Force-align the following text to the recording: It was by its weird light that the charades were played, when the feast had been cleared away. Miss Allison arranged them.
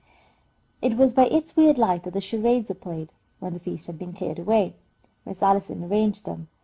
It 0.81 0.95
was 0.97 1.13
by 1.13 1.25
its 1.27 1.55
weird 1.55 1.77
light 1.77 2.01
that 2.05 2.13
the 2.13 2.21
charades 2.21 2.69
were 2.71 2.73
played, 2.73 3.13
when 3.39 3.53
the 3.53 3.59
feast 3.59 3.85
had 3.85 3.99
been 3.99 4.13
cleared 4.13 4.39
away. 4.39 4.73
Miss 5.27 5.43
Allison 5.43 5.83
arranged 5.83 6.25
them. 6.25 6.47